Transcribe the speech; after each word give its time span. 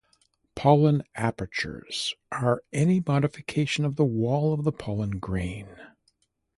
Pollen 0.55 1.03
apertures 1.13 2.15
are 2.31 2.63
any 2.73 3.03
modification 3.05 3.85
of 3.85 3.97
the 3.97 4.03
wall 4.03 4.51
of 4.51 4.63
the 4.63 4.71
pollen 4.71 5.19
grain. 5.19 5.69